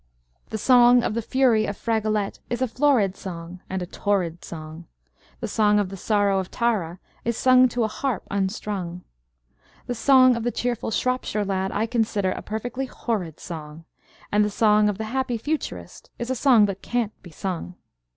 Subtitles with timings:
[0.49, 4.87] The song of the fury of Fragolette is a florid song and a torrid song,
[5.41, 9.03] The song of the sorrow of Tara is sung to a harp unstrung,
[9.85, 13.85] The song of the cheerful Shropshire Lad I consider a perfectly horrid song,
[14.31, 17.75] And the song of the happy Futurist is a song that can't be sung.